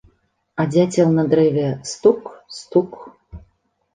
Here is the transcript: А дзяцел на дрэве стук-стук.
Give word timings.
А 0.61 0.63
дзяцел 0.71 1.11
на 1.17 1.25
дрэве 1.33 1.67
стук-стук. 1.91 2.91